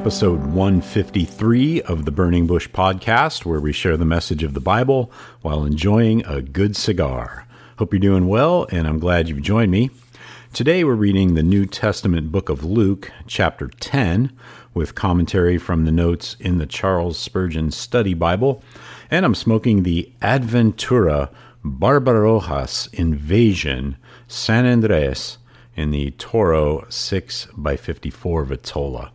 Episode 0.00 0.46
153 0.54 1.82
of 1.82 2.06
the 2.06 2.10
Burning 2.10 2.46
Bush 2.46 2.66
podcast, 2.70 3.44
where 3.44 3.60
we 3.60 3.70
share 3.70 3.98
the 3.98 4.06
message 4.06 4.42
of 4.42 4.54
the 4.54 4.58
Bible 4.60 5.12
while 5.42 5.62
enjoying 5.62 6.24
a 6.24 6.40
good 6.40 6.74
cigar. 6.74 7.46
Hope 7.76 7.92
you're 7.92 8.00
doing 8.00 8.26
well, 8.26 8.66
and 8.72 8.88
I'm 8.88 8.98
glad 8.98 9.28
you've 9.28 9.42
joined 9.42 9.70
me. 9.70 9.90
Today 10.54 10.84
we're 10.84 10.94
reading 10.94 11.34
the 11.34 11.42
New 11.42 11.66
Testament 11.66 12.32
book 12.32 12.48
of 12.48 12.64
Luke, 12.64 13.12
chapter 13.26 13.68
10, 13.68 14.32
with 14.72 14.94
commentary 14.94 15.58
from 15.58 15.84
the 15.84 15.92
notes 15.92 16.34
in 16.40 16.56
the 16.56 16.66
Charles 16.66 17.18
Spurgeon 17.18 17.70
Study 17.70 18.14
Bible, 18.14 18.64
and 19.10 19.26
I'm 19.26 19.34
smoking 19.34 19.82
the 19.82 20.10
Adventura 20.22 21.28
Barbarroja's 21.62 22.88
Invasion 22.94 23.98
San 24.28 24.64
Andres 24.64 25.36
in 25.76 25.90
the 25.90 26.12
Toro 26.12 26.86
6x54 26.88 28.46
Vitola. 28.46 29.10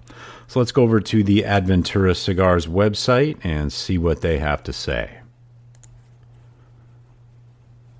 So 0.47 0.59
let's 0.59 0.71
go 0.71 0.83
over 0.83 0.99
to 0.99 1.23
the 1.23 1.41
Adventura 1.41 2.15
Cigars 2.15 2.67
website 2.67 3.37
and 3.43 3.73
see 3.73 3.97
what 3.97 4.21
they 4.21 4.37
have 4.37 4.63
to 4.63 4.73
say. 4.73 5.19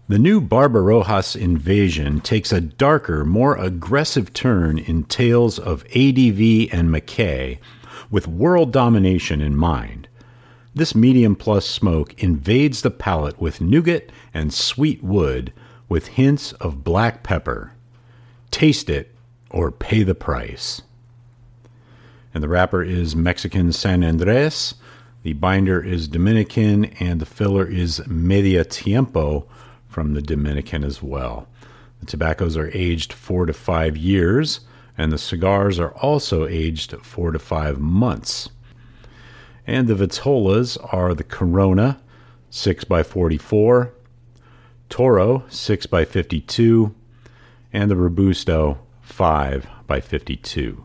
The 0.08 0.20
new 0.20 0.40
Barbarroja's 0.40 1.36
invasion 1.36 2.22
takes 2.22 2.52
a 2.52 2.62
darker, 2.62 3.26
more 3.26 3.58
aggressive 3.58 4.34
turn 4.34 4.78
in 4.78 5.06
tales 5.06 5.58
of 5.58 5.84
ADV 5.96 6.70
and 6.72 6.92
Mackay, 6.92 7.60
with 8.12 8.28
world 8.28 8.72
domination 8.72 9.42
in 9.42 9.58
mind. 9.58 10.08
This 10.76 10.94
medium 10.94 11.36
plus 11.36 11.66
smoke 11.66 12.14
invades 12.22 12.84
the 12.84 12.92
palate 12.92 13.42
with 13.42 13.62
nougat 13.62 14.12
and 14.32 14.54
sweet 14.54 15.02
wood, 15.02 15.52
with 15.90 16.10
hints 16.10 16.52
of 16.54 16.84
black 16.84 17.24
pepper. 17.24 17.72
Taste 18.52 18.92
it 18.92 19.16
or 19.50 19.72
pay 19.72 20.04
the 20.04 20.14
price 20.14 20.84
and 22.36 22.44
the 22.44 22.50
wrapper 22.50 22.84
is 22.84 23.16
Mexican 23.16 23.72
San 23.72 24.04
Andres. 24.04 24.76
The 25.24 25.32
binder 25.32 25.82
is 25.82 26.10
Dominican, 26.10 26.84
and 27.00 27.22
the 27.22 27.26
filler 27.26 27.66
is 27.66 28.06
Medio 28.08 28.64
Tiempo 28.64 29.48
from 29.88 30.16
the 30.16 30.22
Dominican 30.22 30.84
as 30.84 31.02
well. 31.02 31.48
The 32.02 32.06
tobaccos 32.08 32.58
are 32.58 32.70
aged 32.74 33.14
four 33.14 33.46
to 33.46 33.54
five 33.54 33.96
years, 33.96 34.60
and 34.98 35.14
the 35.14 35.18
cigars 35.18 35.80
are 35.80 35.94
also 35.94 36.46
aged 36.46 36.92
four 37.04 37.32
to 37.32 37.40
five 37.40 37.80
months. 37.80 38.50
And 39.66 39.88
the 39.88 39.96
Vitolas 39.96 40.78
are 40.94 41.14
the 41.14 41.24
Corona 41.24 42.02
6x44, 42.52 43.92
Toro 44.90 45.40
6x52, 45.50 46.94
and 47.72 47.90
the 47.90 47.96
Robusto 47.96 48.80
5x52. 49.10 50.85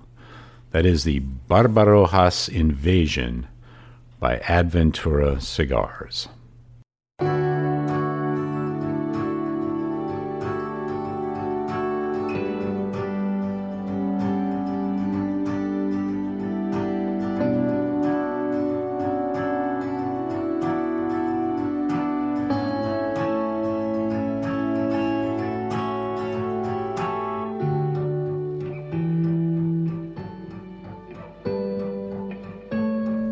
That 0.73 0.87
is 0.87 1.05
the 1.05 1.21
Barbarroja's 1.21 2.49
Invasion 2.49 3.49
by 4.21 4.39
Adventura 4.39 5.43
Cigars. 5.43 6.29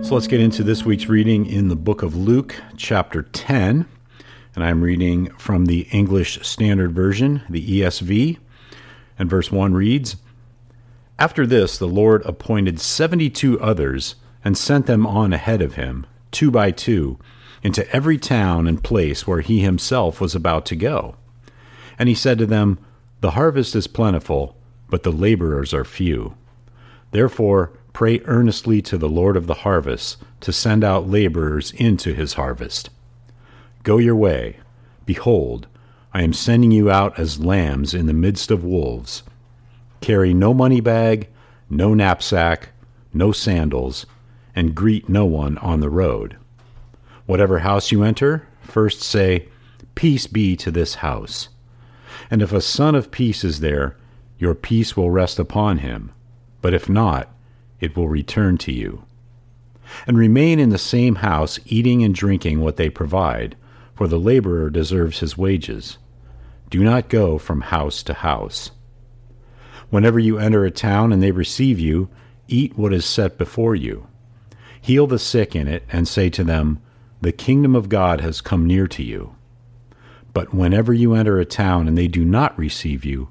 So 0.08 0.14
let's 0.14 0.26
get 0.26 0.40
into 0.40 0.62
this 0.62 0.86
week's 0.86 1.06
reading 1.06 1.44
in 1.44 1.68
the 1.68 1.76
book 1.76 2.02
of 2.02 2.16
Luke, 2.16 2.56
chapter 2.78 3.24
10. 3.24 3.86
And 4.54 4.64
I'm 4.64 4.80
reading 4.80 5.26
from 5.32 5.66
the 5.66 5.86
English 5.92 6.40
Standard 6.40 6.92
Version, 6.92 7.42
the 7.50 7.82
ESV. 7.82 8.38
And 9.18 9.28
verse 9.28 9.52
1 9.52 9.74
reads 9.74 10.16
After 11.18 11.46
this, 11.46 11.76
the 11.76 11.86
Lord 11.86 12.24
appointed 12.24 12.80
72 12.80 13.60
others 13.60 14.14
and 14.42 14.56
sent 14.56 14.86
them 14.86 15.06
on 15.06 15.34
ahead 15.34 15.60
of 15.60 15.74
him, 15.74 16.06
two 16.30 16.50
by 16.50 16.70
two, 16.70 17.18
into 17.62 17.86
every 17.94 18.16
town 18.16 18.66
and 18.66 18.82
place 18.82 19.26
where 19.26 19.42
he 19.42 19.60
himself 19.60 20.22
was 20.22 20.34
about 20.34 20.64
to 20.64 20.74
go. 20.74 21.16
And 21.98 22.08
he 22.08 22.14
said 22.14 22.38
to 22.38 22.46
them, 22.46 22.78
The 23.20 23.32
harvest 23.32 23.76
is 23.76 23.86
plentiful, 23.86 24.56
but 24.88 25.02
the 25.02 25.12
laborers 25.12 25.74
are 25.74 25.84
few. 25.84 26.34
Therefore, 27.10 27.77
Pray 27.98 28.20
earnestly 28.26 28.80
to 28.80 28.96
the 28.96 29.08
Lord 29.08 29.36
of 29.36 29.48
the 29.48 29.64
harvest 29.66 30.18
to 30.38 30.52
send 30.52 30.84
out 30.84 31.08
laborers 31.08 31.72
into 31.72 32.14
his 32.14 32.34
harvest. 32.34 32.90
Go 33.82 33.98
your 33.98 34.14
way. 34.14 34.58
Behold, 35.04 35.66
I 36.14 36.22
am 36.22 36.32
sending 36.32 36.70
you 36.70 36.92
out 36.92 37.18
as 37.18 37.40
lambs 37.40 37.94
in 37.94 38.06
the 38.06 38.12
midst 38.12 38.52
of 38.52 38.62
wolves. 38.62 39.24
Carry 40.00 40.32
no 40.32 40.54
money 40.54 40.80
bag, 40.80 41.26
no 41.68 41.92
knapsack, 41.92 42.68
no 43.12 43.32
sandals, 43.32 44.06
and 44.54 44.76
greet 44.76 45.08
no 45.08 45.24
one 45.26 45.58
on 45.58 45.80
the 45.80 45.90
road. 45.90 46.36
Whatever 47.26 47.58
house 47.58 47.90
you 47.90 48.04
enter, 48.04 48.46
first 48.62 49.02
say, 49.02 49.48
Peace 49.96 50.28
be 50.28 50.54
to 50.54 50.70
this 50.70 50.94
house. 51.02 51.48
And 52.30 52.42
if 52.42 52.52
a 52.52 52.60
son 52.60 52.94
of 52.94 53.10
peace 53.10 53.42
is 53.42 53.58
there, 53.58 53.96
your 54.38 54.54
peace 54.54 54.96
will 54.96 55.10
rest 55.10 55.40
upon 55.40 55.78
him. 55.78 56.12
But 56.62 56.74
if 56.74 56.88
not, 56.88 57.34
it 57.80 57.96
will 57.96 58.08
return 58.08 58.58
to 58.58 58.72
you. 58.72 59.04
And 60.06 60.18
remain 60.18 60.58
in 60.58 60.68
the 60.68 60.78
same 60.78 61.16
house, 61.16 61.58
eating 61.66 62.02
and 62.02 62.14
drinking 62.14 62.60
what 62.60 62.76
they 62.76 62.90
provide, 62.90 63.56
for 63.94 64.06
the 64.06 64.18
laborer 64.18 64.70
deserves 64.70 65.20
his 65.20 65.38
wages. 65.38 65.98
Do 66.70 66.84
not 66.84 67.08
go 67.08 67.38
from 67.38 67.62
house 67.62 68.02
to 68.04 68.14
house. 68.14 68.70
Whenever 69.90 70.18
you 70.18 70.38
enter 70.38 70.64
a 70.64 70.70
town 70.70 71.12
and 71.12 71.22
they 71.22 71.30
receive 71.30 71.80
you, 71.80 72.10
eat 72.46 72.76
what 72.76 72.92
is 72.92 73.06
set 73.06 73.38
before 73.38 73.74
you. 73.74 74.06
Heal 74.80 75.06
the 75.06 75.18
sick 75.18 75.56
in 75.56 75.66
it, 75.66 75.84
and 75.90 76.06
say 76.06 76.28
to 76.30 76.44
them, 76.44 76.80
The 77.20 77.32
kingdom 77.32 77.74
of 77.74 77.88
God 77.88 78.20
has 78.20 78.40
come 78.40 78.66
near 78.66 78.86
to 78.88 79.02
you. 79.02 79.34
But 80.34 80.54
whenever 80.54 80.92
you 80.92 81.14
enter 81.14 81.38
a 81.38 81.44
town 81.44 81.88
and 81.88 81.96
they 81.96 82.08
do 82.08 82.24
not 82.24 82.56
receive 82.58 83.04
you, 83.04 83.30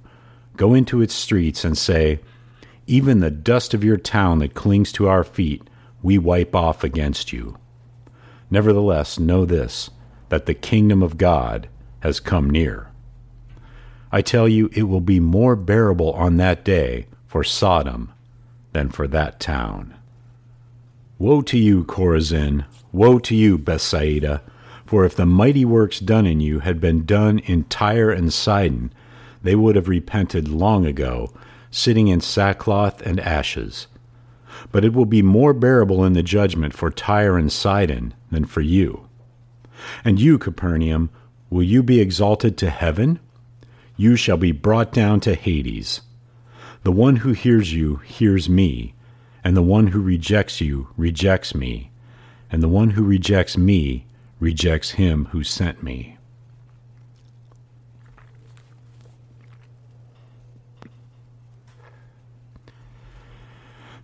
go 0.55 0.73
into 0.73 1.01
its 1.01 1.13
streets 1.13 1.63
and 1.63 1.77
say, 1.77 2.19
even 2.87 3.19
the 3.19 3.29
dust 3.29 3.73
of 3.73 3.83
your 3.83 3.97
town 3.97 4.39
that 4.39 4.53
clings 4.53 4.91
to 4.93 5.07
our 5.07 5.23
feet, 5.23 5.69
we 6.01 6.17
wipe 6.17 6.55
off 6.55 6.83
against 6.83 7.33
you. 7.33 7.57
Nevertheless, 8.49 9.19
know 9.19 9.45
this, 9.45 9.89
that 10.29 10.45
the 10.45 10.53
kingdom 10.53 11.03
of 11.03 11.17
God 11.17 11.67
has 11.99 12.19
come 12.19 12.49
near. 12.49 12.89
I 14.11 14.21
tell 14.21 14.47
you, 14.47 14.69
it 14.73 14.83
will 14.83 15.01
be 15.01 15.19
more 15.19 15.55
bearable 15.55 16.13
on 16.13 16.37
that 16.37 16.63
day 16.63 17.07
for 17.27 17.43
Sodom 17.43 18.13
than 18.71 18.89
for 18.89 19.07
that 19.07 19.39
town. 19.39 19.93
Woe 21.19 21.41
to 21.41 21.57
you, 21.57 21.83
Chorazin! 21.83 22.65
Woe 22.91 23.19
to 23.19 23.35
you, 23.35 23.57
Bethsaida! 23.57 24.41
For 24.85 25.03
if 25.03 25.15
the 25.15 25.25
mighty 25.25 25.65
works 25.65 25.99
done 25.99 26.25
in 26.25 26.39
you 26.39 26.59
had 26.59 26.79
been 26.79 27.05
done 27.05 27.39
in 27.39 27.65
Tyre 27.65 28.11
and 28.11 28.31
Sidon, 28.31 28.93
they 29.43 29.55
would 29.55 29.75
have 29.75 29.89
repented 29.89 30.47
long 30.47 30.85
ago, 30.85 31.33
sitting 31.71 32.07
in 32.07 32.21
sackcloth 32.21 33.01
and 33.01 33.19
ashes. 33.19 33.87
But 34.71 34.83
it 34.83 34.93
will 34.93 35.05
be 35.05 35.21
more 35.21 35.53
bearable 35.53 36.03
in 36.03 36.13
the 36.13 36.23
judgment 36.23 36.73
for 36.73 36.89
Tyre 36.89 37.37
and 37.37 37.51
Sidon 37.51 38.13
than 38.31 38.45
for 38.45 38.61
you. 38.61 39.07
And 40.03 40.19
you, 40.19 40.37
Capernaum, 40.37 41.09
will 41.49 41.63
you 41.63 41.83
be 41.83 41.99
exalted 41.99 42.57
to 42.57 42.69
heaven? 42.69 43.19
You 43.95 44.15
shall 44.15 44.37
be 44.37 44.51
brought 44.51 44.91
down 44.91 45.19
to 45.21 45.35
Hades. 45.35 46.01
The 46.83 46.91
one 46.91 47.17
who 47.17 47.33
hears 47.33 47.73
you 47.73 47.97
hears 47.97 48.47
me, 48.47 48.93
and 49.43 49.55
the 49.55 49.61
one 49.61 49.87
who 49.87 50.01
rejects 50.01 50.61
you 50.61 50.89
rejects 50.97 51.53
me, 51.53 51.91
and 52.51 52.63
the 52.63 52.67
one 52.67 52.91
who 52.91 53.03
rejects 53.03 53.57
me 53.57 54.05
rejects 54.39 54.91
him 54.91 55.25
who 55.31 55.43
sent 55.43 55.83
me. 55.83 56.16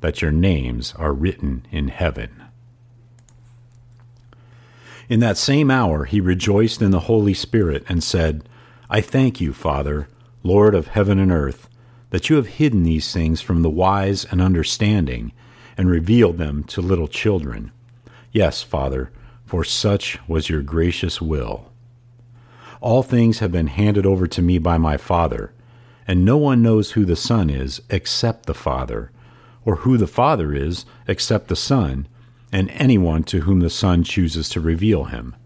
that 0.00 0.22
your 0.22 0.30
names 0.30 0.94
are 0.96 1.12
written 1.12 1.66
in 1.70 1.88
heaven. 1.88 2.44
In 5.08 5.20
that 5.20 5.38
same 5.38 5.70
hour 5.70 6.04
he 6.04 6.20
rejoiced 6.20 6.82
in 6.82 6.90
the 6.90 7.00
Holy 7.00 7.34
Spirit 7.34 7.84
and 7.88 8.02
said, 8.02 8.46
I 8.90 9.00
thank 9.00 9.40
you, 9.40 9.52
Father, 9.52 10.08
Lord 10.42 10.74
of 10.74 10.88
heaven 10.88 11.18
and 11.18 11.32
earth, 11.32 11.68
that 12.10 12.28
you 12.30 12.36
have 12.36 12.46
hidden 12.46 12.84
these 12.84 13.12
things 13.12 13.40
from 13.40 13.62
the 13.62 13.70
wise 13.70 14.24
and 14.26 14.40
understanding, 14.40 15.32
and 15.76 15.90
revealed 15.90 16.38
them 16.38 16.64
to 16.64 16.80
little 16.80 17.08
children. 17.08 17.72
Yes, 18.32 18.62
Father, 18.62 19.10
for 19.46 19.64
such 19.64 20.18
was 20.28 20.48
your 20.48 20.62
gracious 20.62 21.20
will. 21.20 21.70
All 22.80 23.02
things 23.02 23.38
have 23.40 23.52
been 23.52 23.66
handed 23.66 24.06
over 24.06 24.26
to 24.26 24.42
me 24.42 24.58
by 24.58 24.78
my 24.78 24.96
Father, 24.96 25.52
and 26.06 26.24
no 26.24 26.36
one 26.36 26.62
knows 26.62 26.92
who 26.92 27.04
the 27.04 27.16
Son 27.16 27.50
is 27.50 27.80
except 27.90 28.46
the 28.46 28.54
Father, 28.54 29.10
or 29.68 29.76
who 29.76 29.98
the 29.98 30.06
Father 30.06 30.54
is 30.54 30.86
except 31.06 31.48
the 31.48 31.54
Son 31.54 32.08
and 32.50 32.70
anyone 32.70 33.22
to 33.22 33.40
whom 33.40 33.60
the 33.60 33.68
Son 33.68 34.02
chooses 34.02 34.48
to 34.48 34.62
reveal 34.62 35.04
him. 35.04 35.36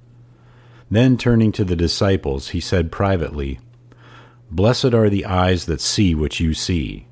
Then 0.89 1.17
turning 1.17 1.51
to 1.51 1.65
the 1.65 1.75
disciples, 1.75 2.51
he 2.51 2.61
said 2.61 2.93
privately, 2.93 3.59
Blessed 4.49 4.95
are 4.95 5.11
the 5.11 5.25
eyes 5.25 5.67
that 5.67 5.81
see 5.81 6.15
what 6.15 6.39
you 6.39 6.55
see. 6.55 7.09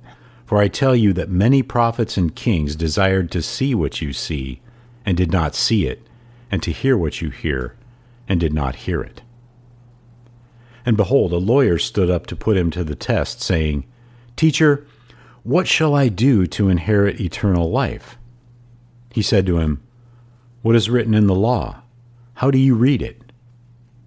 For 0.46 0.58
I 0.58 0.68
tell 0.68 0.94
you 0.94 1.12
that 1.14 1.28
many 1.28 1.64
prophets 1.64 2.16
and 2.16 2.36
kings 2.36 2.76
desired 2.76 3.32
to 3.32 3.42
see 3.42 3.74
what 3.74 4.00
you 4.00 4.12
see, 4.12 4.60
and 5.04 5.16
did 5.16 5.32
not 5.32 5.56
see 5.56 5.88
it, 5.88 6.06
and 6.48 6.62
to 6.62 6.70
hear 6.70 6.96
what 6.96 7.20
you 7.20 7.30
hear, 7.30 7.74
and 8.28 8.38
did 8.38 8.54
not 8.54 8.76
hear 8.86 9.02
it. 9.02 9.22
And 10.86 10.96
behold, 10.96 11.32
a 11.32 11.38
lawyer 11.38 11.76
stood 11.76 12.08
up 12.08 12.28
to 12.28 12.36
put 12.36 12.56
him 12.56 12.70
to 12.70 12.84
the 12.84 12.94
test, 12.94 13.40
saying, 13.40 13.84
Teacher, 14.36 14.86
what 15.42 15.66
shall 15.66 15.94
I 15.94 16.08
do 16.08 16.46
to 16.46 16.68
inherit 16.68 17.20
eternal 17.20 17.70
life? 17.70 18.18
He 19.12 19.22
said 19.22 19.46
to 19.46 19.58
him, 19.58 19.82
What 20.62 20.76
is 20.76 20.90
written 20.90 21.14
in 21.14 21.26
the 21.26 21.34
law? 21.34 21.82
How 22.34 22.50
do 22.50 22.58
you 22.58 22.74
read 22.74 23.02
it? 23.02 23.32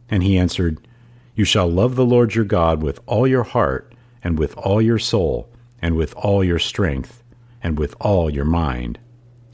And 0.09 0.23
he 0.23 0.37
answered, 0.37 0.87
You 1.35 1.43
shall 1.43 1.67
love 1.67 1.95
the 1.95 2.05
Lord 2.05 2.35
your 2.35 2.45
God 2.45 2.83
with 2.83 2.99
all 3.05 3.27
your 3.27 3.43
heart, 3.43 3.93
and 4.23 4.37
with 4.37 4.55
all 4.55 4.81
your 4.81 4.99
soul, 4.99 5.49
and 5.81 5.95
with 5.95 6.13
all 6.15 6.43
your 6.43 6.59
strength, 6.59 7.23
and 7.61 7.77
with 7.77 7.95
all 7.99 8.29
your 8.29 8.45
mind, 8.45 8.99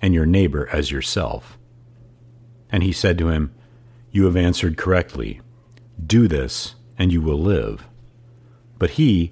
and 0.02 0.14
your 0.14 0.26
neighbor 0.26 0.68
as 0.72 0.92
yourself. 0.92 1.58
And 2.72 2.84
he 2.84 2.92
said 2.92 3.18
to 3.18 3.30
him, 3.30 3.54
You 4.12 4.26
have 4.26 4.36
answered 4.36 4.78
correctly. 4.78 5.42
Do 6.06 6.28
this, 6.28 6.76
and 6.98 7.12
you 7.12 7.22
will 7.22 7.40
live. 7.40 7.88
But 8.78 8.92
he, 8.92 9.32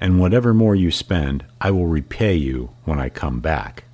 and 0.00 0.18
whatever 0.18 0.54
more 0.54 0.74
you 0.74 0.90
spend, 0.90 1.44
I 1.60 1.70
will 1.70 1.86
repay 1.86 2.34
you 2.34 2.70
when 2.84 2.98
I 2.98 3.10
come 3.10 3.40
back. 3.40 3.84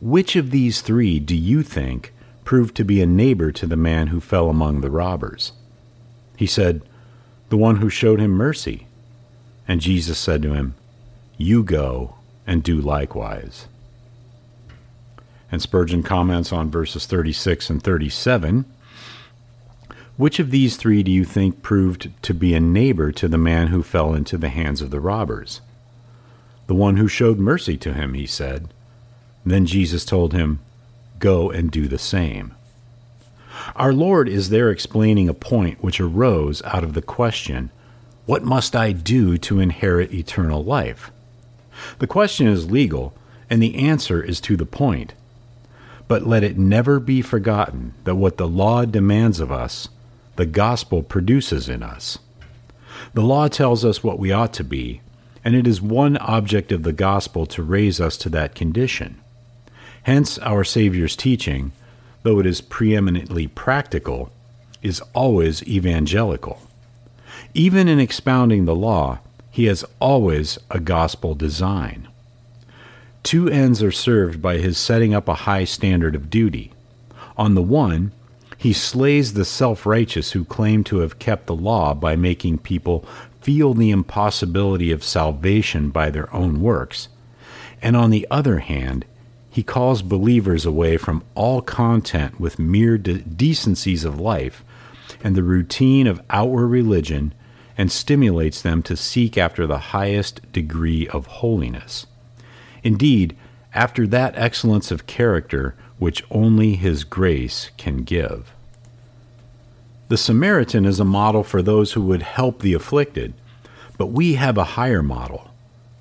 Which 0.00 0.36
of 0.36 0.50
these 0.50 0.80
three 0.80 1.18
do 1.18 1.36
you 1.36 1.62
think 1.62 2.12
proved 2.44 2.76
to 2.76 2.84
be 2.84 3.00
a 3.00 3.06
neighbor 3.06 3.52
to 3.52 3.66
the 3.66 3.76
man 3.76 4.08
who 4.08 4.20
fell 4.20 4.50
among 4.50 4.80
the 4.80 4.90
robbers? 4.90 5.52
He 6.36 6.46
said, 6.46 6.82
The 7.48 7.56
one 7.56 7.76
who 7.76 7.88
showed 7.88 8.20
him 8.20 8.32
mercy. 8.32 8.86
And 9.66 9.80
Jesus 9.80 10.18
said 10.18 10.42
to 10.42 10.54
him, 10.54 10.74
You 11.38 11.62
go 11.62 12.16
and 12.46 12.62
do 12.62 12.80
likewise. 12.80 13.68
And 15.50 15.62
Spurgeon 15.62 16.02
comments 16.02 16.52
on 16.52 16.70
verses 16.70 17.06
36 17.06 17.70
and 17.70 17.82
37. 17.82 18.64
Which 20.18 20.38
of 20.38 20.50
these 20.50 20.76
three 20.76 21.02
do 21.02 21.10
you 21.10 21.24
think 21.24 21.62
proved 21.62 22.10
to 22.22 22.34
be 22.34 22.54
a 22.54 22.60
neighbor 22.60 23.12
to 23.12 23.28
the 23.28 23.38
man 23.38 23.68
who 23.68 23.82
fell 23.82 24.12
into 24.12 24.36
the 24.36 24.50
hands 24.50 24.82
of 24.82 24.90
the 24.90 25.00
robbers? 25.00 25.62
The 26.66 26.74
one 26.74 26.98
who 26.98 27.08
showed 27.08 27.38
mercy 27.38 27.78
to 27.78 27.94
him, 27.94 28.12
he 28.14 28.26
said. 28.26 28.68
Then 29.44 29.64
Jesus 29.64 30.04
told 30.04 30.34
him, 30.34 30.60
Go 31.18 31.50
and 31.50 31.70
do 31.70 31.88
the 31.88 31.98
same. 31.98 32.54
Our 33.74 33.92
Lord 33.92 34.28
is 34.28 34.50
there 34.50 34.70
explaining 34.70 35.28
a 35.28 35.34
point 35.34 35.82
which 35.82 36.00
arose 36.00 36.62
out 36.64 36.84
of 36.84 36.92
the 36.92 37.02
question, 37.02 37.70
What 38.26 38.44
must 38.44 38.76
I 38.76 38.92
do 38.92 39.38
to 39.38 39.60
inherit 39.60 40.12
eternal 40.12 40.62
life? 40.62 41.10
The 42.00 42.06
question 42.06 42.46
is 42.46 42.70
legal, 42.70 43.14
and 43.48 43.62
the 43.62 43.76
answer 43.76 44.22
is 44.22 44.40
to 44.42 44.56
the 44.58 44.66
point. 44.66 45.14
But 46.06 46.26
let 46.26 46.44
it 46.44 46.58
never 46.58 47.00
be 47.00 47.22
forgotten 47.22 47.94
that 48.04 48.16
what 48.16 48.36
the 48.36 48.48
law 48.48 48.84
demands 48.84 49.40
of 49.40 49.50
us, 49.50 49.88
the 50.42 50.46
gospel 50.46 51.04
produces 51.04 51.68
in 51.68 51.84
us. 51.84 52.18
The 53.14 53.22
law 53.22 53.46
tells 53.46 53.84
us 53.84 54.02
what 54.02 54.18
we 54.18 54.32
ought 54.32 54.52
to 54.54 54.64
be, 54.64 55.00
and 55.44 55.54
it 55.54 55.68
is 55.68 55.80
one 55.80 56.16
object 56.16 56.72
of 56.72 56.82
the 56.82 56.92
gospel 56.92 57.46
to 57.46 57.62
raise 57.62 58.00
us 58.00 58.16
to 58.16 58.28
that 58.30 58.56
condition. 58.56 59.20
Hence, 60.02 60.38
our 60.38 60.64
Savior's 60.64 61.14
teaching, 61.14 61.70
though 62.24 62.40
it 62.40 62.46
is 62.46 62.60
preeminently 62.60 63.46
practical, 63.46 64.32
is 64.82 65.00
always 65.14 65.62
evangelical. 65.62 66.60
Even 67.54 67.86
in 67.86 68.00
expounding 68.00 68.64
the 68.64 68.74
law, 68.74 69.20
he 69.48 69.66
has 69.66 69.84
always 70.00 70.58
a 70.72 70.80
gospel 70.80 71.36
design. 71.36 72.08
Two 73.22 73.48
ends 73.48 73.80
are 73.80 73.92
served 73.92 74.42
by 74.42 74.56
his 74.56 74.76
setting 74.76 75.14
up 75.14 75.28
a 75.28 75.46
high 75.46 75.62
standard 75.62 76.16
of 76.16 76.30
duty. 76.30 76.72
On 77.36 77.54
the 77.54 77.62
one, 77.62 78.10
he 78.62 78.72
slays 78.72 79.32
the 79.32 79.44
self 79.44 79.84
righteous 79.84 80.30
who 80.32 80.44
claim 80.44 80.84
to 80.84 80.98
have 80.98 81.18
kept 81.18 81.46
the 81.46 81.54
law 81.54 81.94
by 81.94 82.14
making 82.14 82.58
people 82.58 83.04
feel 83.40 83.74
the 83.74 83.90
impossibility 83.90 84.92
of 84.92 85.02
salvation 85.02 85.90
by 85.90 86.10
their 86.10 86.32
own 86.32 86.60
works. 86.60 87.08
And 87.82 87.96
on 87.96 88.10
the 88.10 88.24
other 88.30 88.60
hand, 88.60 89.04
he 89.50 89.64
calls 89.64 90.00
believers 90.02 90.64
away 90.64 90.96
from 90.96 91.24
all 91.34 91.60
content 91.60 92.38
with 92.38 92.60
mere 92.60 92.98
de- 92.98 93.18
decencies 93.18 94.04
of 94.04 94.20
life 94.20 94.62
and 95.24 95.34
the 95.34 95.42
routine 95.42 96.06
of 96.06 96.22
outward 96.30 96.68
religion 96.68 97.34
and 97.76 97.90
stimulates 97.90 98.62
them 98.62 98.80
to 98.84 98.96
seek 98.96 99.36
after 99.36 99.66
the 99.66 99.90
highest 99.90 100.40
degree 100.52 101.08
of 101.08 101.26
holiness. 101.26 102.06
Indeed, 102.84 103.36
after 103.74 104.06
that 104.06 104.38
excellence 104.38 104.92
of 104.92 105.08
character 105.08 105.74
which 106.02 106.24
only 106.30 106.74
His 106.74 107.04
grace 107.04 107.70
can 107.76 107.98
give. 107.98 108.52
The 110.08 110.16
Samaritan 110.16 110.84
is 110.84 110.98
a 110.98 111.04
model 111.04 111.44
for 111.44 111.62
those 111.62 111.92
who 111.92 112.02
would 112.02 112.22
help 112.22 112.60
the 112.60 112.74
afflicted, 112.74 113.34
but 113.96 114.06
we 114.06 114.34
have 114.34 114.58
a 114.58 114.74
higher 114.76 115.02
model 115.02 115.48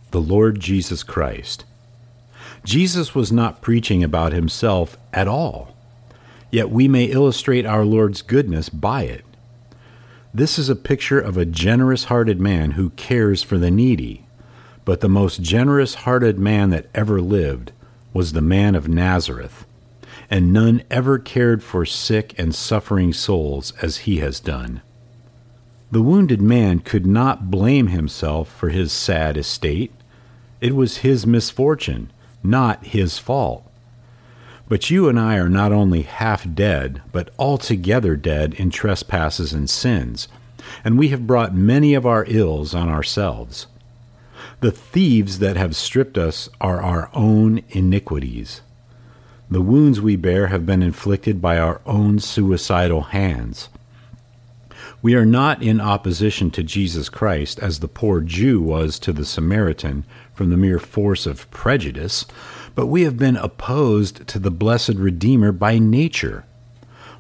the 0.10 0.20
Lord 0.20 0.60
Jesus 0.60 1.04
Christ. 1.04 1.64
Jesus 2.66 3.16
was 3.16 3.32
not 3.32 3.62
preaching 3.62 4.04
about 4.04 4.34
himself 4.34 4.98
at 5.14 5.28
all, 5.28 5.74
yet 6.52 6.70
we 6.70 6.88
may 6.90 7.06
illustrate 7.06 7.66
our 7.66 7.86
Lord's 7.86 8.22
goodness 8.22 8.68
by 8.68 9.04
it. 9.04 9.24
This 10.34 10.60
is 10.60 10.68
a 10.68 10.76
picture 10.76 11.20
of 11.20 11.38
a 11.38 11.46
generous 11.46 12.06
hearted 12.06 12.42
man 12.42 12.72
who 12.72 12.90
cares 12.92 13.42
for 13.42 13.58
the 13.58 13.72
needy 13.72 14.26
but 14.86 15.02
the 15.02 15.10
most 15.10 15.42
generous 15.42 15.94
hearted 15.94 16.40
man 16.40 16.70
that 16.72 16.88
ever 16.94 17.22
lived 17.22 17.72
was 18.14 18.34
the 18.34 18.42
man 18.42 18.76
of 18.76 18.88
Nazareth, 18.90 19.66
and 20.32 20.54
none 20.54 20.82
ever 20.90 21.20
cared 21.20 21.62
for 21.62 21.86
sick 21.86 22.34
and 22.40 22.56
suffering 22.56 23.12
souls 23.12 23.74
as 23.82 23.98
he 23.98 24.20
has 24.20 24.40
done. 24.40 24.82
The 25.92 26.02
wounded 26.02 26.42
man 26.42 26.80
could 26.80 27.06
not 27.06 27.52
blame 27.52 27.88
himself 27.88 28.50
for 28.50 28.70
his 28.70 28.94
sad 28.94 29.36
estate. 29.36 29.92
It 30.62 30.74
was 30.74 31.00
his 31.00 31.28
misfortune, 31.28 32.14
not 32.42 32.86
his 32.86 33.18
fault. 33.18 33.70
But 34.70 34.90
you 34.90 35.10
and 35.10 35.20
I 35.20 35.36
are 35.36 35.50
not 35.50 35.74
only 35.74 36.04
half 36.04 36.48
dead, 36.56 37.02
but 37.12 37.34
altogether 37.38 38.16
dead 38.16 38.54
in 38.54 38.70
trespasses 38.70 39.52
and 39.52 39.70
sins, 39.70 40.30
and 40.86 40.98
we 40.98 41.10
have 41.10 41.28
brought 41.28 41.54
many 41.54 41.94
of 41.94 42.06
our 42.06 42.24
ills 42.30 42.74
on 42.74 42.88
ourselves. 42.88 43.68
The 44.62 44.72
thieves 44.72 45.40
that 45.40 45.58
have 45.58 45.76
stripped 45.76 46.18
us 46.18 46.48
are 46.62 46.82
our 46.82 47.10
own 47.14 47.64
iniquities. 47.72 48.62
The 49.52 49.62
wounds 49.62 50.00
we 50.00 50.16
bear 50.16 50.48
have 50.48 50.66
been 50.66 50.82
inflicted 50.82 51.42
by 51.42 51.60
our 51.60 51.82
own 51.86 52.20
suicidal 52.20 53.02
hands. 53.02 53.68
We 55.02 55.14
are 55.14 55.26
not 55.26 55.62
in 55.62 55.82
opposition 55.82 56.52
to 56.52 56.64
Jesus 56.64 57.10
Christ 57.10 57.60
as 57.60 57.80
the 57.80 57.90
poor 57.90 58.22
Jew 58.22 58.62
was 58.62 58.98
to 59.00 59.12
the 59.12 59.26
Samaritan 59.26 60.06
from 60.34 60.52
the 60.52 60.58
mere 60.58 60.80
force 60.80 61.26
of 61.26 61.52
prejudice, 61.52 62.26
but 62.76 62.86
we 62.86 63.02
have 63.02 63.18
been 63.18 63.36
opposed 63.36 64.26
to 64.28 64.40
the 64.40 64.52
blessed 64.52 64.96
Redeemer 64.96 65.52
by 65.52 65.80
nature. 65.80 66.46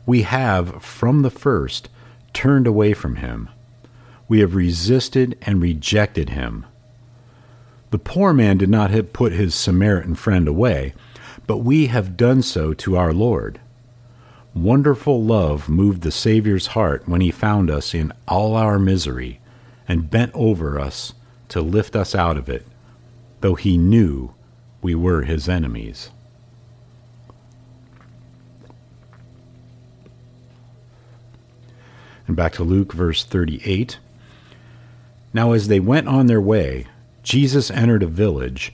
We 0.05 0.21
have, 0.21 0.81
from 0.81 1.23
the 1.23 1.29
first, 1.29 1.89
turned 2.31 2.65
away 2.65 2.93
from 2.93 3.17
him. 3.17 3.49
We 4.29 4.39
have 4.39 4.55
resisted 4.55 5.37
and 5.41 5.61
rejected 5.61 6.29
him. 6.29 6.65
The 7.89 7.99
poor 7.99 8.31
man 8.31 8.57
did 8.57 8.69
not 8.69 8.91
put 9.11 9.33
his 9.33 9.53
Samaritan 9.53 10.15
friend 10.15 10.47
away, 10.47 10.93
but 11.47 11.57
we 11.57 11.87
have 11.87 12.17
done 12.17 12.41
so 12.41 12.73
to 12.73 12.97
our 12.97 13.13
Lord. 13.13 13.59
Wonderful 14.53 15.23
love 15.23 15.69
moved 15.69 16.01
the 16.01 16.11
Saviour's 16.11 16.67
heart 16.67 17.07
when 17.07 17.21
he 17.21 17.31
found 17.31 17.69
us 17.69 17.93
in 17.93 18.11
all 18.27 18.55
our 18.55 18.77
misery 18.77 19.39
and 19.87 20.09
bent 20.09 20.31
over 20.33 20.79
us 20.79 21.13
to 21.49 21.61
lift 21.61 21.95
us 21.95 22.13
out 22.15 22.37
of 22.37 22.49
it, 22.49 22.65
though 23.41 23.55
he 23.55 23.77
knew 23.77 24.33
we 24.81 24.95
were 24.95 25.23
his 25.23 25.47
enemies. 25.47 26.09
And 32.27 32.35
back 32.35 32.53
to 32.53 32.63
Luke, 32.63 32.93
verse 32.93 33.25
38. 33.25 33.99
Now, 35.33 35.51
as 35.51 35.67
they 35.67 35.79
went 35.79 36.07
on 36.07 36.27
their 36.27 36.41
way, 36.41 36.87
Jesus 37.23 37.69
entered 37.71 38.03
a 38.03 38.07
village, 38.07 38.73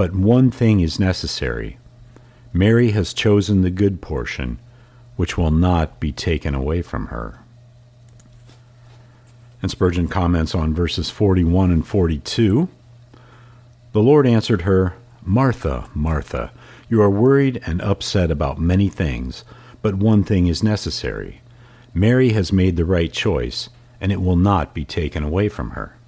but 0.00 0.14
one 0.14 0.50
thing 0.50 0.80
is 0.80 0.98
necessary. 0.98 1.76
Mary 2.54 2.92
has 2.92 3.12
chosen 3.12 3.60
the 3.60 3.68
good 3.68 4.00
portion, 4.00 4.58
which 5.16 5.36
will 5.36 5.50
not 5.50 6.00
be 6.00 6.10
taken 6.10 6.54
away 6.54 6.80
from 6.80 7.08
her. 7.08 7.40
And 9.60 9.70
Spurgeon 9.70 10.08
comments 10.08 10.54
on 10.54 10.72
verses 10.72 11.10
41 11.10 11.70
and 11.70 11.86
42. 11.86 12.70
The 13.92 14.00
Lord 14.00 14.26
answered 14.26 14.62
her, 14.62 14.94
Martha, 15.22 15.90
Martha, 15.92 16.50
you 16.88 17.02
are 17.02 17.10
worried 17.10 17.60
and 17.66 17.82
upset 17.82 18.30
about 18.30 18.58
many 18.58 18.88
things, 18.88 19.44
but 19.82 19.96
one 19.96 20.24
thing 20.24 20.46
is 20.46 20.62
necessary. 20.62 21.42
Mary 21.92 22.30
has 22.30 22.54
made 22.54 22.76
the 22.76 22.86
right 22.86 23.12
choice, 23.12 23.68
and 24.00 24.10
it 24.10 24.22
will 24.22 24.36
not 24.36 24.72
be 24.72 24.86
taken 24.86 25.22
away 25.22 25.50
from 25.50 25.72
her. 25.72 25.98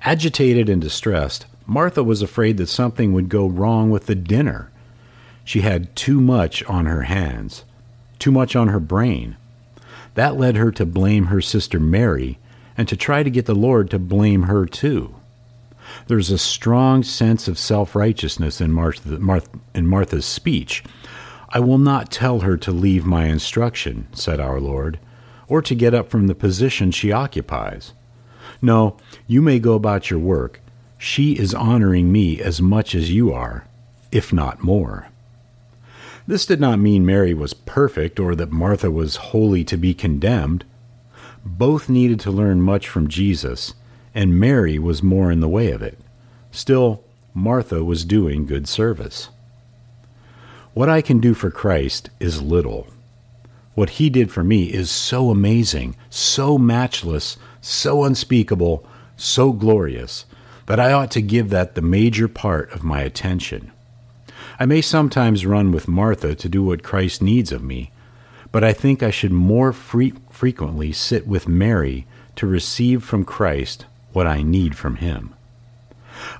Agitated 0.00 0.70
and 0.70 0.80
distressed, 0.80 1.44
Martha 1.66 2.02
was 2.02 2.22
afraid 2.22 2.56
that 2.56 2.68
something 2.68 3.12
would 3.12 3.28
go 3.28 3.46
wrong 3.46 3.90
with 3.90 4.06
the 4.06 4.14
dinner. 4.14 4.70
She 5.44 5.60
had 5.60 5.94
too 5.96 6.20
much 6.20 6.62
on 6.64 6.86
her 6.86 7.02
hands, 7.02 7.64
too 8.18 8.32
much 8.32 8.54
on 8.54 8.68
her 8.68 8.80
brain. 8.80 9.36
That 10.14 10.36
led 10.36 10.56
her 10.56 10.70
to 10.72 10.86
blame 10.86 11.26
her 11.26 11.40
sister 11.40 11.80
Mary 11.80 12.38
and 12.76 12.86
to 12.88 12.96
try 12.96 13.22
to 13.22 13.30
get 13.30 13.46
the 13.46 13.54
Lord 13.54 13.90
to 13.90 13.98
blame 13.98 14.44
her 14.44 14.66
too. 14.66 15.14
There's 16.06 16.30
a 16.30 16.38
strong 16.38 17.02
sense 17.02 17.48
of 17.48 17.58
self 17.58 17.94
righteousness 17.94 18.60
in, 18.60 18.72
Martha, 18.72 19.42
in 19.74 19.86
Martha's 19.86 20.26
speech. 20.26 20.82
I 21.50 21.60
will 21.60 21.78
not 21.78 22.10
tell 22.10 22.40
her 22.40 22.56
to 22.56 22.72
leave 22.72 23.04
my 23.04 23.26
instruction, 23.26 24.06
said 24.12 24.40
our 24.40 24.58
Lord, 24.58 24.98
or 25.48 25.60
to 25.60 25.74
get 25.74 25.92
up 25.92 26.08
from 26.08 26.26
the 26.26 26.34
position 26.34 26.90
she 26.90 27.12
occupies. 27.12 27.92
No, 28.62 28.96
you 29.26 29.42
may 29.42 29.58
go 29.58 29.74
about 29.74 30.08
your 30.08 30.20
work. 30.20 30.61
She 31.04 31.32
is 31.32 31.52
honoring 31.52 32.12
me 32.12 32.40
as 32.40 32.62
much 32.62 32.94
as 32.94 33.10
you 33.10 33.32
are, 33.32 33.66
if 34.12 34.32
not 34.32 34.62
more. 34.62 35.08
This 36.28 36.46
did 36.46 36.60
not 36.60 36.78
mean 36.78 37.04
Mary 37.04 37.34
was 37.34 37.54
perfect 37.54 38.20
or 38.20 38.36
that 38.36 38.52
Martha 38.52 38.88
was 38.88 39.16
wholly 39.16 39.64
to 39.64 39.76
be 39.76 39.94
condemned. 39.94 40.64
Both 41.44 41.88
needed 41.88 42.20
to 42.20 42.30
learn 42.30 42.62
much 42.62 42.88
from 42.88 43.08
Jesus, 43.08 43.74
and 44.14 44.38
Mary 44.38 44.78
was 44.78 45.02
more 45.02 45.32
in 45.32 45.40
the 45.40 45.48
way 45.48 45.72
of 45.72 45.82
it. 45.82 45.98
Still, 46.52 47.02
Martha 47.34 47.82
was 47.82 48.04
doing 48.04 48.46
good 48.46 48.68
service. 48.68 49.28
What 50.72 50.88
I 50.88 51.02
can 51.02 51.18
do 51.18 51.34
for 51.34 51.50
Christ 51.50 52.10
is 52.20 52.40
little. 52.40 52.86
What 53.74 53.98
he 53.98 54.08
did 54.08 54.30
for 54.30 54.44
me 54.44 54.72
is 54.72 54.88
so 54.88 55.30
amazing, 55.30 55.96
so 56.10 56.58
matchless, 56.58 57.38
so 57.60 58.04
unspeakable, 58.04 58.86
so 59.16 59.52
glorious, 59.52 60.26
that 60.72 60.80
I 60.80 60.90
ought 60.94 61.10
to 61.10 61.20
give 61.20 61.50
that 61.50 61.74
the 61.74 61.82
major 61.82 62.26
part 62.28 62.72
of 62.72 62.82
my 62.82 63.02
attention. 63.02 63.70
I 64.58 64.64
may 64.64 64.80
sometimes 64.80 65.44
run 65.44 65.70
with 65.70 65.86
Martha 65.86 66.34
to 66.34 66.48
do 66.48 66.64
what 66.64 66.82
Christ 66.82 67.20
needs 67.20 67.52
of 67.52 67.62
me, 67.62 67.90
but 68.50 68.64
I 68.64 68.72
think 68.72 69.02
I 69.02 69.10
should 69.10 69.32
more 69.32 69.74
fre- 69.74 70.16
frequently 70.30 70.90
sit 70.90 71.26
with 71.26 71.46
Mary 71.46 72.06
to 72.36 72.46
receive 72.46 73.04
from 73.04 73.22
Christ 73.22 73.84
what 74.14 74.26
I 74.26 74.40
need 74.40 74.74
from 74.74 74.96
Him. 74.96 75.34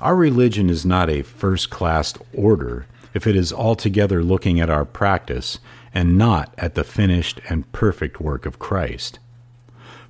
Our 0.01 0.17
religion 0.17 0.71
is 0.71 0.87
not 0.87 1.11
a 1.11 1.21
first 1.21 1.69
class 1.69 2.15
order 2.33 2.87
if 3.13 3.27
it 3.27 3.37
is 3.37 3.53
altogether 3.53 4.25
looking 4.25 4.61
at 4.61 4.71
our 4.71 4.87
practice 4.87 5.59
and 5.93 6.17
not 6.17 6.55
at 6.57 6.75
the 6.75 6.85
finished 6.85 7.39
and 7.51 7.71
perfect 7.73 8.19
work 8.19 8.47
of 8.47 8.59
Christ. 8.59 9.19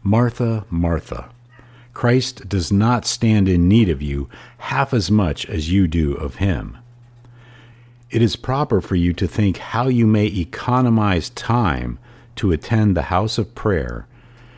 Martha, 0.05 0.64
Martha, 0.71 1.32
Christ 1.93 2.49
does 2.49 2.73
not 2.73 3.05
stand 3.05 3.49
in 3.49 3.69
need 3.69 3.89
of 3.89 4.01
you 4.01 4.29
half 4.59 4.95
as 4.95 5.11
much 5.11 5.47
as 5.47 5.71
you 5.71 5.87
do 5.87 6.15
of 6.15 6.37
him. 6.37 6.79
It 8.11 8.23
is 8.23 8.37
proper 8.37 8.81
for 8.81 8.97
you 8.97 9.13
to 9.15 9.27
think 9.27 9.57
how 9.57 9.89
you 9.89 10.07
may 10.07 10.27
economize 10.27 11.31
time 11.31 11.99
to 12.37 12.53
attend 12.53 12.97
the 12.97 13.03
house 13.03 13.39
of 13.39 13.55
prayer, 13.55 14.07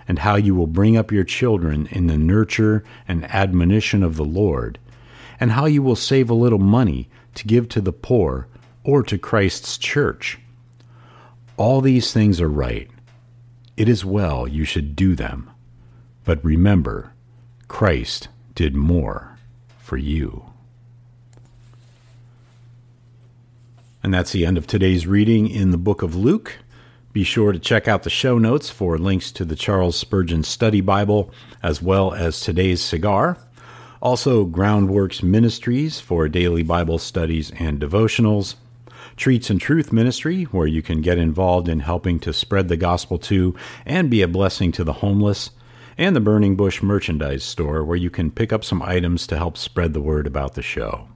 and 0.06 0.18
how 0.20 0.36
you 0.36 0.54
will 0.54 0.66
bring 0.66 0.96
up 0.96 1.10
your 1.10 1.24
children 1.24 1.88
in 1.90 2.06
the 2.06 2.18
nurture 2.18 2.84
and 3.08 3.24
admonition 3.32 4.02
of 4.02 4.16
the 4.16 4.24
Lord, 4.24 4.78
and 5.40 5.52
how 5.52 5.66
you 5.66 5.82
will 5.82 5.96
save 5.96 6.28
a 6.30 6.34
little 6.34 6.58
money 6.58 7.08
to 7.34 7.46
give 7.46 7.68
to 7.70 7.80
the 7.80 7.92
poor 7.92 8.46
or 8.84 9.02
to 9.02 9.18
Christ's 9.18 9.78
church. 9.78 10.38
All 11.56 11.80
these 11.80 12.12
things 12.12 12.40
are 12.40 12.48
right. 12.48 12.90
It 13.76 13.88
is 13.88 14.04
well 14.04 14.46
you 14.46 14.64
should 14.64 14.94
do 14.94 15.14
them. 15.16 15.50
But 16.24 16.44
remember, 16.44 17.13
Christ 17.68 18.28
did 18.54 18.74
more 18.74 19.38
for 19.78 19.96
you. 19.96 20.46
And 24.02 24.12
that's 24.12 24.32
the 24.32 24.44
end 24.44 24.58
of 24.58 24.66
today's 24.66 25.06
reading 25.06 25.48
in 25.48 25.70
the 25.70 25.78
book 25.78 26.02
of 26.02 26.14
Luke. 26.14 26.58
Be 27.12 27.24
sure 27.24 27.52
to 27.52 27.58
check 27.58 27.88
out 27.88 28.02
the 28.02 28.10
show 28.10 28.38
notes 28.38 28.68
for 28.68 28.98
links 28.98 29.32
to 29.32 29.44
the 29.44 29.56
Charles 29.56 29.96
Spurgeon 29.96 30.42
Study 30.42 30.80
Bible 30.80 31.32
as 31.62 31.80
well 31.80 32.12
as 32.12 32.40
today's 32.40 32.82
cigar. 32.82 33.38
Also, 34.02 34.44
Groundworks 34.44 35.22
Ministries 35.22 36.00
for 36.00 36.28
daily 36.28 36.62
Bible 36.62 36.98
studies 36.98 37.50
and 37.58 37.80
devotionals. 37.80 38.56
Treats 39.16 39.48
and 39.48 39.60
Truth 39.60 39.92
Ministry, 39.92 40.44
where 40.44 40.66
you 40.66 40.82
can 40.82 41.00
get 41.00 41.16
involved 41.16 41.68
in 41.68 41.80
helping 41.80 42.18
to 42.20 42.32
spread 42.32 42.68
the 42.68 42.76
gospel 42.76 43.18
to 43.20 43.54
and 43.86 44.10
be 44.10 44.20
a 44.20 44.28
blessing 44.28 44.72
to 44.72 44.84
the 44.84 44.94
homeless 44.94 45.50
and 45.96 46.14
the 46.14 46.20
Burning 46.20 46.56
Bush 46.56 46.82
merchandise 46.82 47.44
store, 47.44 47.84
where 47.84 47.96
you 47.96 48.10
can 48.10 48.30
pick 48.30 48.52
up 48.52 48.64
some 48.64 48.82
items 48.82 49.26
to 49.26 49.36
help 49.36 49.56
spread 49.56 49.92
the 49.92 50.00
word 50.00 50.26
about 50.26 50.54
the 50.54 50.62
show. 50.62 51.08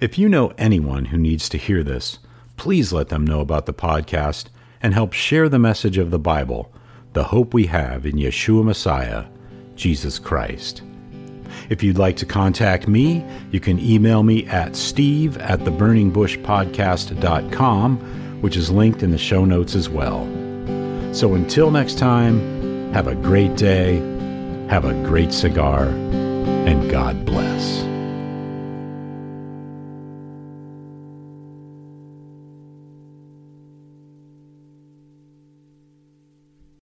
If 0.00 0.18
you 0.18 0.28
know 0.28 0.52
anyone 0.58 1.06
who 1.06 1.18
needs 1.18 1.48
to 1.50 1.58
hear 1.58 1.82
this, 1.82 2.18
please 2.56 2.92
let 2.92 3.08
them 3.08 3.26
know 3.26 3.40
about 3.40 3.66
the 3.66 3.72
podcast 3.72 4.46
and 4.82 4.94
help 4.94 5.12
share 5.12 5.48
the 5.48 5.58
message 5.58 5.98
of 5.98 6.10
the 6.10 6.18
Bible, 6.18 6.72
the 7.12 7.24
hope 7.24 7.54
we 7.54 7.66
have 7.66 8.06
in 8.06 8.16
Yeshua 8.16 8.64
Messiah, 8.64 9.26
Jesus 9.76 10.18
Christ. 10.18 10.82
If 11.68 11.82
you'd 11.82 11.98
like 11.98 12.16
to 12.18 12.26
contact 12.26 12.86
me, 12.88 13.24
you 13.50 13.60
can 13.60 13.78
email 13.78 14.22
me 14.22 14.46
at 14.46 14.76
steve 14.76 15.36
at 15.38 15.60
theburningbushpodcast.com, 15.60 18.40
which 18.40 18.56
is 18.56 18.70
linked 18.70 19.02
in 19.02 19.10
the 19.10 19.18
show 19.18 19.44
notes 19.44 19.74
as 19.74 19.88
well. 19.88 20.24
So 21.12 21.34
until 21.34 21.70
next 21.70 21.98
time, 21.98 22.59
have 22.92 23.06
a 23.06 23.14
great 23.14 23.56
day, 23.56 23.96
have 24.68 24.84
a 24.84 24.94
great 25.04 25.32
cigar, 25.32 25.84
and 25.84 26.90
God 26.90 27.24
bless. 27.24 27.89